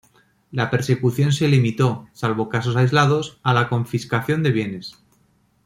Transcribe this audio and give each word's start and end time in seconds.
La 0.49 0.71
persecución 0.71 1.31
se 1.31 1.47
limitó, 1.47 2.07
salvo 2.11 2.49
casos 2.49 2.75
aislados, 2.75 3.39
a 3.43 3.53
la 3.53 3.69
confiscación 3.69 4.41
de 4.41 4.49
bienes. 4.51 4.97